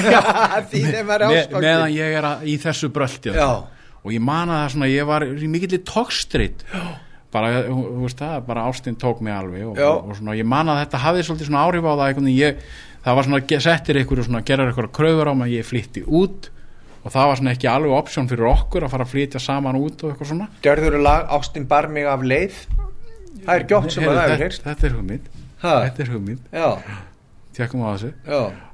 ástfangin 1.30 1.66
meðan 1.66 1.94
ég 1.96 2.18
er 2.20 2.28
að, 2.28 2.44
í 2.46 2.56
þessu 2.62 2.90
bröldi 2.94 3.34
og 4.00 4.12
ég 4.14 4.22
man 4.24 4.50
að 4.50 4.60
það 4.62 4.74
svona, 4.74 4.90
ég 4.90 5.08
var 5.08 5.26
í 5.26 5.48
mikillir 5.50 5.82
tókstritt 5.88 6.62
bara, 7.30 7.50
þú 7.66 8.04
veist 8.04 8.20
það, 8.20 8.38
bara 8.46 8.68
ástinn 8.70 8.98
tók 8.98 9.20
mig 9.22 9.34
alveg 9.34 9.66
og, 9.68 9.76
og, 9.78 10.08
og 10.10 10.16
svona, 10.18 10.38
ég 10.38 10.48
man 10.48 10.70
að 10.72 10.80
þetta 10.84 11.02
hafði 11.04 11.26
svolítið 11.26 11.50
svona 11.50 11.66
áhrif 11.66 11.90
á 11.90 11.94
það, 12.00 12.30
ég 12.34 12.64
það 13.04 13.18
var 13.18 13.28
svona, 13.28 13.60
settir 13.66 14.00
ykkur 14.02 14.22
og 14.22 14.28
svona 14.28 14.46
gerar 14.46 14.72
ykkur 14.72 14.90
kröfur 14.96 15.30
á 15.30 15.34
mig 15.34 15.50
að 15.50 15.56
ég 15.58 15.68
flytti 15.68 16.04
út 16.06 16.50
og 17.00 17.12
það 17.14 17.30
var 17.30 17.40
svona 17.40 17.54
ekki 17.54 17.70
alveg 17.70 17.96
option 17.96 18.28
fyrir 18.28 18.48
okkur 18.50 18.86
að 18.86 18.94
fara 18.94 19.06
að 19.06 19.14
flytja 19.14 19.40
saman 19.42 19.78
út 19.80 20.02
og 20.04 20.12
eitthvað 20.12 20.32
svona. 20.34 20.48
Gjörður 20.64 20.98
þú 20.98 21.04
lag 21.06 21.30
Ástin 21.36 21.68
bar 21.70 21.88
mig 21.92 22.08
af 22.10 22.24
leið. 22.26 22.58
Það 23.46 23.54
er 23.54 23.68
gjótt 23.70 23.94
sem 23.94 24.04
að 24.04 24.18
það 24.18 24.34
er 24.34 24.42
hérst 24.44 24.66
Þetta 24.66 24.86
er 24.88 24.98
hugmynd. 24.98 25.30
Þetta 25.62 26.04
er 26.04 26.12
hugmynd 26.12 26.60
Tjekkum 27.60 27.84
á 27.84 27.88
þessu. 27.94 28.12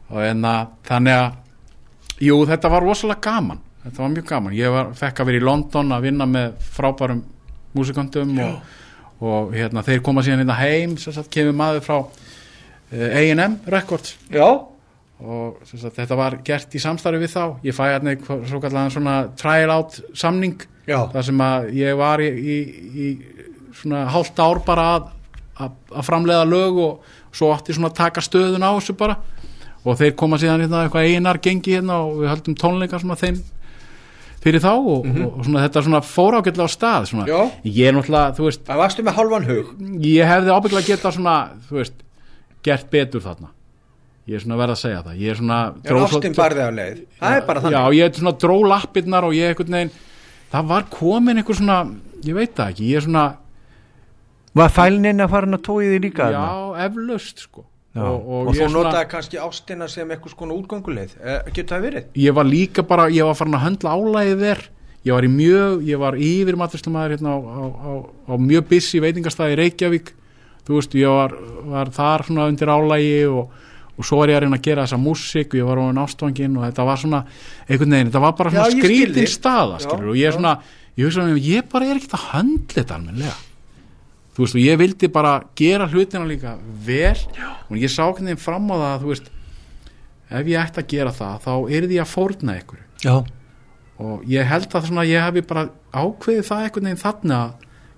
Og 0.07 0.21
en 0.23 0.47
að 0.47 0.73
þannig 0.87 1.21
að 1.21 2.27
jú 2.27 2.41
þetta 2.49 2.73
var 2.73 2.87
rosalega 2.87 3.25
gaman. 3.27 3.63
Þetta 3.87 4.03
var 4.03 4.13
mjög 4.15 4.29
gaman, 4.31 4.55
ég 4.59 4.73
var, 4.75 4.93
fekk 4.99 5.21
að 5.23 5.29
vera 5.31 5.39
í 5.39 5.47
London 5.47 5.95
að 5.95 6.07
vinna 6.09 6.27
með 6.27 6.55
frábærum 6.75 7.21
músikandum 7.77 8.33
og, 8.43 8.79
og 9.23 9.53
hérna, 9.55 9.85
þeir 9.87 10.01
koma 10.07 10.25
síðan 10.27 10.43
hérna 10.43 10.57
heim, 10.59 10.97
að 10.97 11.29
kemur 11.35 11.55
maður 11.61 11.85
frá 11.87 11.99
Eh, 12.93 13.33
A&M 13.33 13.59
Records. 13.67 14.17
Já. 14.31 14.63
og 15.17 15.63
sagt, 15.65 15.97
þetta 15.97 16.17
var 16.17 16.35
gert 16.45 16.75
í 16.77 16.81
samstarfi 16.81 17.19
við 17.23 17.31
þá. 17.33 17.45
Ég 17.65 17.75
fæ 17.75 17.87
hérna 17.89 18.13
svo 18.47 18.59
kallan 18.61 18.91
svona 18.93 19.15
trial 19.41 19.71
out 19.73 19.97
samning 20.13 20.61
Já. 20.87 21.07
þar 21.09 21.25
sem 21.25 21.41
að 21.41 21.71
ég 21.73 21.97
var 21.97 22.21
í, 22.21 22.29
í, 22.29 22.57
í 23.01 23.07
svona 23.73 24.05
hálft 24.13 24.37
ár 24.39 24.61
bara 24.67 24.85
að, 24.99 25.07
að, 25.57 25.79
að 25.89 26.05
framleiða 26.11 26.45
lög 26.51 26.83
og 26.85 27.17
svo 27.37 27.51
átti 27.55 27.77
svona 27.77 27.91
að 27.93 27.99
taka 28.01 28.25
stöðun 28.25 28.65
á 28.65 28.71
þessu 28.77 28.97
bara. 28.99 29.19
Og 29.87 29.99
þeir 30.01 30.17
koma 30.19 30.39
síðan 30.41 30.65
hérna 30.65 30.87
eitthvað 30.87 31.11
einar 31.13 31.39
gengi 31.43 31.77
hérna 31.77 32.01
og 32.07 32.23
við 32.23 32.33
höldum 32.33 32.57
tónleika 32.59 33.01
svona 33.03 33.19
þeim 33.21 33.43
fyrir 34.47 34.63
þá 34.63 34.73
og, 34.73 35.05
mm 35.05 35.13
-hmm. 35.13 35.27
og, 35.27 35.45
svona 35.45 35.63
þetta 35.67 35.83
svona 35.83 36.01
fór 36.07 36.39
ágætlega 36.39 36.67
á 36.67 36.71
stað 36.71 37.07
svona. 37.11 37.27
ég 37.65 37.87
er 37.89 37.95
náttúrulega, 37.95 38.35
þú 38.37 38.45
veist 38.47 38.67
Það 38.67 38.83
varstu 38.83 39.03
með 39.03 39.15
halvan 39.19 39.45
hug. 39.45 39.67
Ég 40.03 40.27
hefði 40.27 40.51
ábygglega 40.57 40.87
getað 40.87 41.15
svona, 41.15 41.37
þú 41.69 41.77
veist 41.77 41.95
gert 42.63 42.91
betur 42.91 43.21
þarna. 43.21 43.49
Ég 44.27 44.35
er 44.35 44.43
svona 44.43 44.57
verið 44.57 44.75
að 44.75 44.83
segja 44.83 45.03
það. 45.03 45.17
Ég 45.23 45.31
er 45.31 45.37
svona 45.37 45.75
ástin 45.85 46.35
barðið 46.35 46.67
á 46.67 46.73
leið. 46.75 47.01
Það 47.21 47.47
bara 47.47 47.61
þannig. 47.61 47.79
Já 47.79 47.95
ég 47.95 48.05
er 48.05 48.19
svona 48.19 48.39
dró 48.39 48.57
lappirnar 48.67 49.25
og 49.25 49.35
ég 49.35 49.43
er 49.43 49.55
einhvern 49.55 49.73
veginn 49.79 49.93
það 50.53 50.71
var 50.71 50.87
komin 50.91 51.41
einhver 51.41 51.59
svona 51.59 51.81
ég 52.25 52.37
veit 52.37 52.55
það 52.57 52.73
ekki 52.73 52.91
ég 52.91 53.01
er 53.01 53.07
svona 53.07 53.25
var 54.57 54.73
fælnin 54.73 55.25
að 55.25 55.33
fara 55.35 55.51
að 55.53 55.65
tói 55.67 55.89
því 55.91 55.99
líka 56.07 56.29
já 56.35 56.45
eflaust 56.87 57.45
sko. 57.47 57.67
Já. 57.97 58.05
og, 58.05 58.17
og, 58.21 58.41
og 58.51 58.53
þú 58.53 58.59
svona... 58.61 58.77
notaði 58.77 59.09
kannski 59.09 59.39
ástina 59.41 59.87
sem 59.89 60.11
eitthvað 60.13 60.35
svona 60.35 60.57
útganguleið 60.57 61.15
eh, 61.17 61.39
getur 61.49 61.77
það 61.77 61.87
verið? 61.87 62.09
Ég 62.21 62.37
var 62.37 62.49
líka 62.49 62.85
bara 62.85 63.07
ég 63.13 63.25
var 63.25 63.39
farin 63.39 63.57
að 63.57 63.65
höndla 63.65 63.95
álæðið 63.97 64.43
þér. 64.45 64.65
Ég 65.07 65.15
var 65.17 65.25
í 65.25 65.31
mjög 65.33 65.87
ég 65.87 66.03
var 66.03 66.19
yfir 66.19 66.59
maturslumæður 66.61 67.15
hérna 67.15 67.33
á, 67.33 67.39
á, 67.41 67.63
á, 67.65 67.91
á 68.29 68.35
mjög 68.43 68.67
busy 68.73 69.01
veitingastæði 69.01 69.61
Reykjavík. 69.63 70.13
Þú 70.67 70.81
veist, 70.81 70.97
ég 70.99 71.15
var, 71.15 71.37
var 71.71 71.93
þar 71.95 72.27
svona 72.27 72.49
undir 72.51 72.73
álægi 72.75 73.21
og, 73.31 73.53
og 73.97 74.09
svo 74.09 74.19
er 74.25 74.33
ég 74.35 74.41
að 74.41 74.45
reyna 74.45 74.59
að 74.59 74.67
gera 74.67 74.85
þessa 74.85 74.99
músík 74.99 75.55
og 75.55 75.61
ég 75.61 75.69
var 75.71 75.79
á 75.79 75.85
nástofangin 75.95 76.57
og 76.59 76.67
þetta 76.67 76.87
var 76.89 77.01
svona, 77.01 77.21
einhvern 77.69 77.95
veginn, 77.95 78.11
þetta 78.11 78.23
var 78.25 78.35
bara 78.41 78.53
svona 78.53 78.67
já, 78.67 78.81
skrítin 78.83 79.31
staða, 79.31 79.79
skilur, 79.85 80.11
og 80.11 80.19
ég 80.19 80.27
er 80.27 80.35
svona 80.37 80.57
ég 80.99 81.07
hugsa 81.07 81.23
um, 81.23 81.39
ég 81.39 81.69
bara 81.71 81.87
er 81.87 82.01
ekkert 82.01 82.17
að 82.19 82.27
höndla 82.33 82.81
þetta 82.81 82.99
almenlega, 82.99 83.37
þú 84.37 84.45
veist, 84.45 84.57
og 84.57 84.61
ég 84.61 84.81
vildi 84.81 85.09
bara 85.13 85.39
gera 85.57 85.89
hlutina 85.89 86.27
líka 86.29 86.57
vel 86.85 87.17
já. 87.17 87.49
og 87.71 87.77
ég 87.81 87.93
sá 87.93 88.05
hvernig 88.05 88.37
þeim 88.37 88.43
fram 88.43 88.69
á 88.69 88.77
það 88.77 89.05
þú 89.05 89.13
veist, 89.13 89.31
ef 90.29 90.51
ég 90.53 90.61
ætti 90.61 90.83
að 90.83 90.91
gera 90.93 91.15
það 91.17 91.47
þá 91.47 91.53
er 91.79 91.89
því 91.89 92.01
að 92.03 92.13
fórna 92.13 92.57
ykkur 92.61 92.83
já. 93.07 93.15
og 94.05 94.27
ég 94.29 94.51
held 94.51 94.69
að 94.77 94.91
svona, 94.91 95.07
ég 95.09 95.25
hef 95.25 95.49
bara 95.49 95.69
ákveðið 95.97 96.51
það 96.51 96.67
einhvern 96.67 96.91
veginn 96.91 97.05
þannig 97.05 97.39
að 97.39 97.55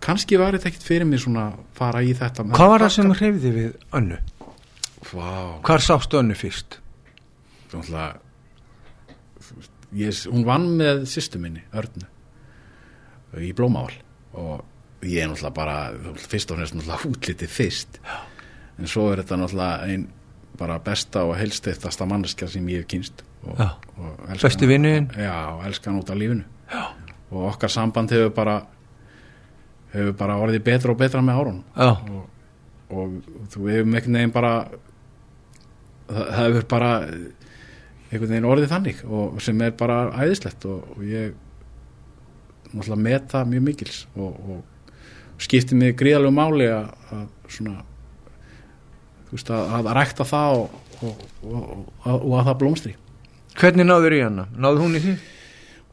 kannski 0.06 0.38
var 0.38 0.54
þetta 0.54 0.70
ekkert 0.70 0.86
fyrir 0.86 1.08
mig 1.10 1.24
svona 1.24 1.48
fara 1.74 2.04
í 2.06 2.14
þetta 2.14 2.46
Hvað 2.54 2.72
var 2.74 2.86
það 2.86 2.94
sem 2.94 3.14
hreyfði 3.18 3.54
við 3.56 3.72
önnu? 3.98 4.20
Wow. 5.08 5.58
Hvar 5.66 5.82
sástu 5.82 6.20
önnu 6.20 6.36
fyrst? 6.38 6.78
Að 7.72 8.20
hún 10.28 10.44
vann 10.46 10.70
með 10.78 11.02
sýstu 11.10 11.40
minni, 11.40 11.64
Örnu 11.72 12.06
í 13.44 13.52
Blómál 13.56 13.90
og 14.38 14.62
ég 15.02 15.22
er 15.22 15.28
náttúrulega 15.30 15.54
bara 15.54 15.76
fyrst 16.18 16.50
og 16.50 16.58
næst 16.58 16.74
náttúrulega 16.74 17.10
útlitið 17.10 17.52
fyrst 17.52 18.00
Já. 18.02 18.16
en 18.78 18.90
svo 18.90 19.10
er 19.12 19.22
þetta 19.22 19.38
náttúrulega 19.38 19.90
einn 19.92 20.08
bara 20.58 20.78
besta 20.82 21.22
og 21.22 21.36
helsteittasta 21.38 22.06
manneskja 22.08 22.48
sem 22.50 22.66
ég 22.72 22.82
hef 22.82 22.88
kynst 22.90 23.22
og, 23.46 23.60
og 23.98 24.24
Besti 24.42 24.66
vinnuðin? 24.66 25.12
Já, 25.14 25.54
og 25.54 25.62
elskan 25.68 26.00
út 26.00 26.10
af 26.10 26.18
lífinu 26.18 26.42
Já. 26.72 26.82
og 27.30 27.46
okkar 27.52 27.70
samband 27.70 28.10
hefur 28.10 28.34
bara 28.34 28.58
hefur 29.92 30.16
bara 30.18 30.38
orðið 30.42 30.64
betra 30.66 30.92
og 30.92 30.98
betra 31.00 31.22
með 31.24 31.40
árun 31.42 31.60
og, 31.78 32.24
og 32.90 33.18
þú 33.52 33.68
hefur 33.70 33.88
með 33.88 34.00
einhvern 34.00 34.18
veginn 34.18 34.34
bara 34.34 34.54
það, 36.08 36.32
hefur 36.40 36.66
bara 36.74 36.94
einhvern 38.08 38.32
veginn 38.32 38.48
orðið 38.48 38.72
þannig 38.74 39.04
og 39.06 39.38
sem 39.44 39.62
er 39.62 39.76
bara 39.78 40.00
æðislegt 40.24 40.66
og, 40.68 40.90
og 40.96 41.06
ég 41.06 41.36
náttúrulega 42.72 43.04
meta 43.06 43.44
mjög 43.48 43.64
mikils 43.70 44.02
og, 44.16 44.34
og 44.34 44.77
skipti 45.42 45.78
mig 45.78 45.96
gríðalegu 45.98 46.34
máli 46.34 46.68
að, 46.72 46.90
að 47.14 47.26
svona 47.54 47.76
veist, 49.30 49.50
að, 49.50 49.74
að 49.78 49.90
rækta 49.98 50.26
það 50.28 50.62
og 51.02 52.32
að 52.38 52.48
það 52.48 52.56
blómstri. 52.62 52.94
Hvernig 53.58 53.88
náður 53.88 54.16
í 54.16 54.22
hana? 54.22 54.46
Náður 54.54 54.84
hún 54.86 54.98
í 54.98 55.02
því? 55.02 55.14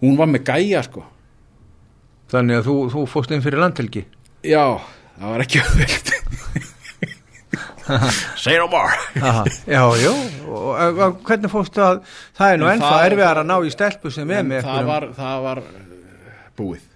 Hún 0.03 0.17
var 0.19 0.29
með 0.29 0.45
gæja 0.49 0.83
sko. 0.85 1.05
Þannig 2.33 2.61
að 2.61 2.69
þú, 2.69 2.75
þú 2.93 3.05
fóst 3.09 3.33
inn 3.33 3.43
fyrir 3.45 3.61
landhelgi? 3.61 4.05
Já, 4.45 4.65
það 5.19 5.33
var 5.35 5.45
ekki 5.45 5.61
öðvilt 5.61 6.13
Say 8.41 8.57
no 8.57 8.65
more. 8.67 8.97
Já, 9.69 9.83
já, 10.01 10.09
og, 10.49 10.69
og 10.73 11.19
hvernig 11.27 11.51
fóstu 11.53 11.83
að 11.85 11.99
það 12.33 12.53
er 12.53 12.57
nú 12.61 12.69
ennþá 12.71 12.95
erfiðar 13.05 13.41
að 13.43 13.49
ná 13.51 13.55
í 13.61 13.73
stelpu 13.73 14.11
sem 14.13 14.31
er 14.33 14.47
með 14.47 14.65
það 14.65 14.89
var, 14.89 15.05
það 15.13 15.43
var 15.45 15.61
uh, 15.61 15.75
búið 16.57 16.87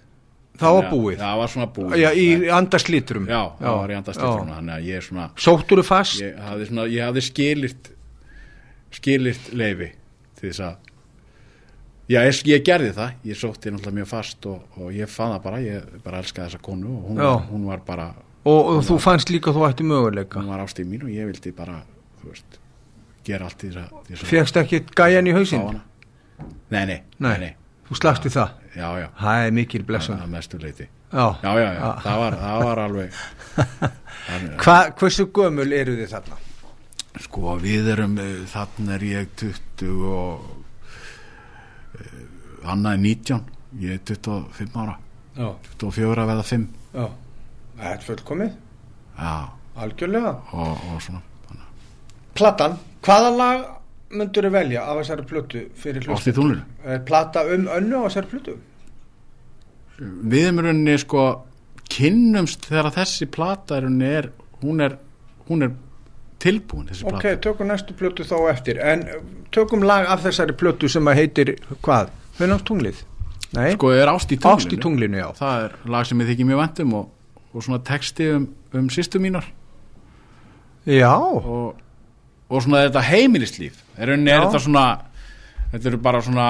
Það 0.60 0.76
var 0.76 0.88
búið? 0.90 1.16
Það 1.22 1.38
var 1.40 1.52
svona 1.54 1.68
búið. 1.76 1.96
Já, 2.02 2.10
í 2.20 2.26
andarslítrum 2.58 3.26
Já, 3.30 3.40
það 3.60 3.78
var 3.80 3.94
í 3.94 3.96
andarslítrum 4.00 4.52
Þannig 4.54 4.74
að 4.76 4.86
ég 4.90 5.00
er 5.00 5.06
svona 5.06 5.26
Sóttur 5.46 5.80
þú 5.80 5.86
fast? 5.88 6.20
Ég 6.20 6.38
hafði, 6.50 6.68
svona, 6.70 6.86
ég 6.92 7.08
hafði 7.08 7.24
skilirt 7.30 7.90
skilirt 8.90 9.50
leifi 9.56 9.90
til 10.40 10.48
þess 10.50 10.64
að 10.68 10.78
Já, 12.10 12.24
ég, 12.26 12.40
ég 12.50 12.64
gerði 12.66 12.90
það, 12.96 13.10
ég 13.30 13.38
sótti 13.38 13.70
náttúrulega 13.70 13.96
mjög 14.00 14.08
fast 14.10 14.46
og, 14.50 14.64
og 14.82 14.88
ég 14.96 15.06
fann 15.12 15.30
það 15.36 15.44
bara, 15.44 15.60
ég 15.62 15.92
bara 16.02 16.18
elskaði 16.24 16.48
þessa 16.48 16.62
konu 16.66 16.90
og 16.96 17.04
hún, 17.06 17.20
var, 17.22 17.44
hún 17.52 17.68
var 17.70 17.84
bara 17.86 18.08
Og, 18.40 18.56
og 18.56 18.80
þú 18.82 18.96
var, 18.96 19.02
fannst 19.04 19.30
líka 19.30 19.52
þú 19.52 19.62
ætti 19.68 19.84
möguleika. 19.86 20.40
Hún 20.40 20.48
var 20.50 20.62
ástíð 20.64 20.88
mín 20.88 21.04
og 21.04 21.12
ég 21.12 21.28
vildi 21.28 21.52
bara, 21.54 21.82
þú 22.22 22.32
veist, 22.32 22.56
gera 23.28 23.46
allt 23.50 23.62
í 23.62 23.70
þess 23.76 24.24
að 24.24 24.24
Fegst 24.32 24.58
ekki 24.58 24.80
gæjan 24.96 25.28
í 25.28 25.34
hausin? 25.36 25.66
Nei, 26.72 26.82
nei, 26.88 26.98
nei, 27.20 27.34
nei. 27.44 27.50
Þú 27.90 27.98
slagst 27.98 28.26
í 28.28 28.32
það? 28.32 28.56
Já, 28.78 28.88
já. 29.02 29.06
Það 29.18 29.44
er 29.44 29.54
mikil 29.58 29.82
blessun. 29.86 30.16
Það 30.20 30.26
er 30.28 30.32
mestu 30.36 30.60
leiti 30.62 30.86
Já, 31.10 31.24
já, 31.42 31.50
já, 31.58 31.70
já. 31.74 31.88
Það, 32.04 32.18
var, 32.22 32.36
það 32.38 32.64
var 32.68 32.80
alveg 32.84 33.10
Hva, 34.62 34.76
Hversu 35.00 35.26
gömul 35.34 35.72
eru 35.74 35.96
þið 35.98 36.12
þarna? 36.14 36.36
Sko, 37.20 37.56
við 37.58 37.88
erum, 37.90 38.14
eh, 38.22 38.36
þarna 38.52 38.94
er 38.94 39.06
ég 39.08 39.32
20 39.42 40.04
og 40.06 40.60
Anna 42.70 42.92
er 42.94 43.02
19 43.02 43.40
Ég 43.80 43.96
er 43.96 44.00
25 44.06 44.76
ára. 44.82 44.96
Já. 45.36 45.50
24 45.78 46.24
eða 46.26 46.42
5 46.46 46.64
Já, 46.90 47.04
það 47.78 47.90
er 47.92 48.00
fullkomið. 48.06 48.54
Já. 49.18 49.34
Algjörlega. 49.80 50.32
Og, 50.52 50.80
og 50.90 51.02
svona. 51.04 51.20
Platan, 52.34 52.74
hvaða 53.06 53.30
lag 53.36 53.62
myndur 54.10 54.48
þið 54.48 54.54
velja 54.56 54.86
af 54.86 55.00
þessari 55.00 55.26
plötu 55.28 55.62
fyrir 55.78 56.06
hlustu? 56.06 56.16
Átti 56.18 56.34
tónlur? 56.36 56.62
Plata 57.06 57.44
um 57.46 57.68
önnu 57.70 58.02
á 58.02 58.06
þessari 58.08 58.30
plötu? 58.32 58.56
Við 60.00 60.46
erum 60.48 60.62
rauninni 60.64 60.96
sko 61.00 61.26
kynnumst 61.90 62.66
þegar 62.70 62.94
þessi 62.94 63.28
plata 63.30 63.80
er, 63.80 64.30
hún 64.62 64.80
er, 64.84 64.96
hún 65.50 65.66
er 65.66 65.74
tilbúin 66.40 66.88
þessi 66.88 67.06
plata. 67.06 67.20
Ok, 67.20 67.42
tökum 67.44 67.70
næstu 67.70 67.96
plötu 67.98 68.26
þá 68.26 68.36
eftir 68.52 68.80
en 68.80 69.04
tökum 69.54 69.84
lag 69.86 70.08
af 70.08 70.24
þessari 70.24 70.56
plötu 70.56 70.90
sem 70.90 71.10
að 71.10 71.20
heitir 71.20 71.54
hvað? 71.84 72.12
Hvernast 72.38 72.66
tunglið? 72.68 73.04
Nei? 73.56 73.72
Sko 73.74 73.90
er 73.92 74.10
Ást 74.12 74.30
í 74.30 74.38
tunglinu. 74.38 74.56
Ást 74.56 74.74
í 74.74 74.80
tunglinu, 74.80 75.18
já. 75.20 75.28
Það 75.38 75.64
er 75.64 75.78
lag 75.90 76.06
sem 76.06 76.20
ég 76.22 76.30
þykki 76.30 76.46
mjög 76.48 76.60
vendum 76.62 76.98
og, 77.00 77.08
og 77.50 77.64
svona 77.66 77.80
texti 77.86 78.28
um, 78.36 78.46
um 78.78 78.90
sýstu 78.92 79.20
mínar. 79.22 79.48
Já. 80.86 81.10
Og 81.18 81.74
og 82.50 82.64
svona 82.64 82.84
þetta 82.88 83.04
heimilislíf 83.06 83.78
er, 83.96 84.12
er 84.14 84.44
þetta 84.44 84.62
svona 84.64 84.86
þetta 85.70 85.92
eru 85.92 86.00
bara 86.02 86.22
svona 86.24 86.48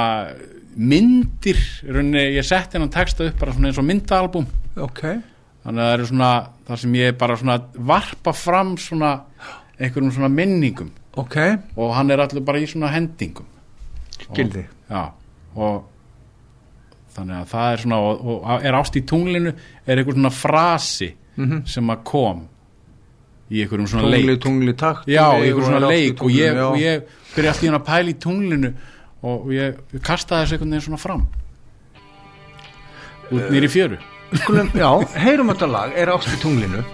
myndir 0.81 1.61
rauninni, 1.85 2.23
ég 2.37 2.47
sett 2.47 2.75
hennan 2.77 2.93
texta 2.93 3.27
upp 3.29 3.41
bara 3.41 3.55
svona 3.55 3.71
eins 3.71 3.81
og 3.81 3.87
myndaalbum 3.89 4.47
okay. 4.81 5.21
þannig 5.65 5.83
að 5.83 5.89
það 5.89 5.95
eru 5.97 6.09
svona 6.11 6.31
það 6.69 6.83
sem 6.85 6.99
ég 7.01 7.19
bara 7.21 7.39
svona 7.41 7.59
varpa 7.93 8.35
fram 8.37 8.75
svona 8.81 9.13
einhverjum 9.81 10.13
svona 10.15 10.33
minningum 10.33 10.93
okay. 11.21 11.59
og 11.77 11.95
hann 11.97 12.13
er 12.15 12.23
allir 12.25 12.45
bara 12.47 12.63
í 12.63 12.69
svona 12.71 12.93
hendingum 12.95 13.49
skildi 14.21 14.65
og, 14.65 14.95
já, 14.95 15.03
og 15.57 15.83
þannig 17.17 17.41
að 17.41 17.51
það 17.51 17.73
er 17.73 17.85
svona 17.85 18.01
og, 18.07 18.25
og 18.31 18.69
er 18.71 18.79
ást 18.79 18.97
í 18.97 19.05
tunglinu 19.09 19.53
er 19.85 20.01
einhver 20.01 20.17
svona 20.17 20.33
frasi 20.33 21.11
mm 21.11 21.45
-hmm. 21.45 21.67
sem 21.67 21.91
að 21.91 22.05
kom 22.05 22.47
í 23.51 23.65
einhverjum 23.65 23.89
svona 23.91 24.07
tungli, 24.07 24.23
leik. 24.31 24.41
tungli, 24.45 24.75
takt, 24.79 25.11
já, 25.11 25.27
í 25.35 25.49
einhverjum 25.49 25.67
svona 25.67 25.91
leik 25.91 26.23
og 26.23 26.33
ég, 26.35 26.61
og 26.63 26.79
ég 26.79 27.05
byrja 27.35 27.53
alltaf 27.55 27.77
að 27.81 27.85
pæla 27.91 28.13
í 28.13 28.17
tunglinu 28.23 28.73
og 29.27 29.51
ég, 29.55 29.81
ég 29.95 30.05
kastaði 30.07 30.47
þessu 30.47 30.57
einhvern 30.57 30.77
veginn 30.77 30.87
svona 30.87 31.03
fram. 31.03 31.27
Út 33.31 33.51
nýri 33.53 33.71
fjöru. 33.71 34.01
Skulum, 34.41 34.71
Já, 34.79 34.91
heyrum 35.19 35.51
þetta 35.51 35.67
lag, 35.71 35.95
er 35.99 36.13
ást 36.15 36.31
í 36.31 36.39
tunglinu 36.43 36.85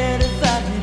it 0.00 0.22
if 0.22 0.79